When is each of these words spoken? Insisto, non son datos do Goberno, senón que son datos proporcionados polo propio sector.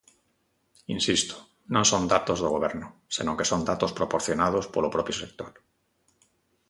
Insisto, 0.95 1.35
non 1.73 1.85
son 1.91 2.03
datos 2.15 2.37
do 2.43 2.53
Goberno, 2.55 2.87
senón 3.15 3.37
que 3.39 3.49
son 3.51 3.61
datos 3.71 3.95
proporcionados 3.99 4.65
polo 4.73 4.93
propio 4.95 5.15
sector. 5.21 5.53